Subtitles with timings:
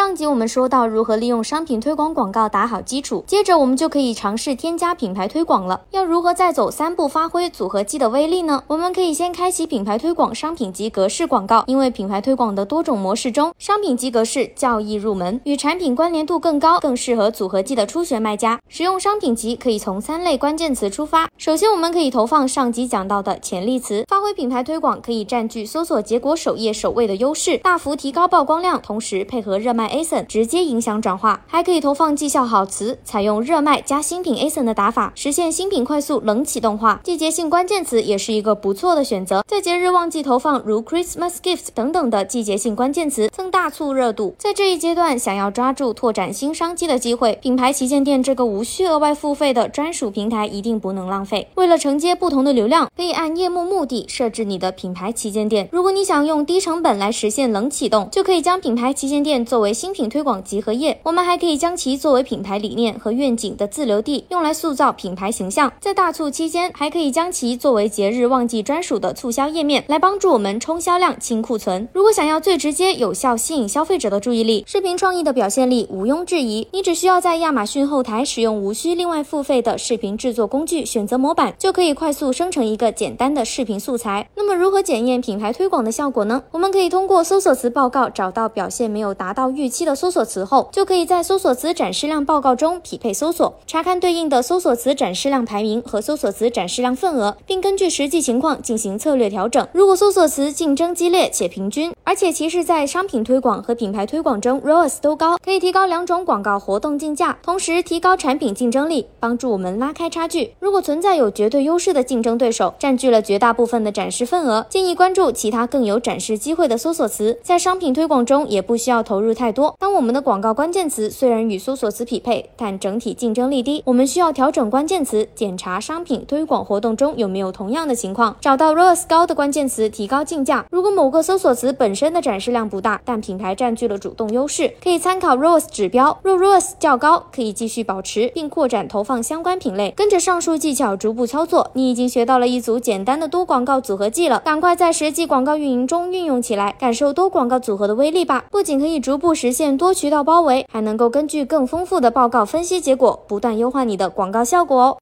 [0.00, 5.82] 上集我们说到如何利用商品推广广告打好基础，接着我们就可以尝试添加品牌推广了。
[5.90, 8.64] 要如何再走三步发挥组合技的威力呢？
[8.68, 18.58] 我们可以先开启品牌推广商品级格式广告，因为品牌推广的多种模式中，商品级格式较易入门，与产品关联度更高，更适合组合技的初学卖家。
[18.70, 29.89] 使用商品级可以从三类关键词出发，首先我们可以投放上集讲到的潜力词，发挥品牌推广可以占据搜索结果首页首位的优势，大幅提高曝光量，同时配合热卖。
[29.90, 37.00] ASIN 直接影响转化，还可以投放绩效好词，采用热卖加新品 ASIN 的打法，实现新品快速冷启动化。
[37.04, 44.34] 季节性关键词也是一个不错的选择，在节日旺季投放如 Christmas gifts 等等的季节性关键词，增大促热度。
[44.38, 51.48] 在这一阶段，想要抓住拓展新商机的机会，品牌旗舰店这个无需额外付费的专属平台一定不能浪费。
[51.56, 55.68] 为了承接不同的流量，可以按业务目的设置你的品牌旗舰店。
[55.72, 65.72] 如果你想用低成本来实现冷启动，就可以将品牌旗舰店作为新品推广集合页，我们还可以将其作为品牌理念和愿景的自留地，用来塑造品牌形象。
[65.80, 71.88] 在大促期间，还可以将其作为节日旺季专属的促销页面，来帮助我们冲销量、清库存。
[71.94, 76.68] 如果想要最直接、有效吸引消费者的注意力，视频创意的表现力毋庸置疑。
[76.72, 84.28] 你只需要在亚马逊后台使用无需另外付费的视频制作工具，选择模板，就可以快速生成一个简单的视频素材。
[84.34, 86.42] 那么，如何检验品牌推广的效果呢？
[86.50, 90.00] 我们可以通过搜索词报告找到表现没有达到预期的。
[90.00, 99.68] 搜索词后，就可以在搜索词展示量报告中匹配搜索，查看对应的搜索词展示量排名和搜索词展示量份额，并根据实际情况进行策略调整。
[99.74, 110.54] 如果搜索词竞争激烈且平均，而且其实在商品推广和品牌推广中 ROAS 都高，可以提高两种广告活动竞价，同时提高产品竞争力，帮助我们拉开差距。
[110.60, 117.38] 如果存在有绝对优势的竞争对手，占据了绝大部分的展示份额，建议关注其他更有展示机会的搜索词。
[117.42, 119.59] 在商品推广中，也不需要投入太多。
[119.78, 123.82] 当我们的广告关键词虽然与搜索词匹配，但整体竞争力低。
[123.86, 130.64] 我们需要调整关键词，检查商品推广活动中有没有同样的情况，找到 ROAS 高的关键词，提高竞价。
[130.70, 136.18] 如果某个搜索词本身的展示量不大，但品牌占据了主动优势，可以参考 ROAS 指标。
[136.22, 139.92] 若 ROAS 较高，可以继续保持并扩展投放相关品类。
[139.96, 144.40] 跟着上述技巧逐步操作，你已经学到了一组简单的多广告组合技了。
[144.44, 148.44] 赶快在实际广告运营中运用起来，感受多广告组合的威力吧！
[148.50, 154.98] 不仅可以逐步实实现多渠道包围，还能够根据更丰富的报告分析结果，不断优化你的广告效果哦。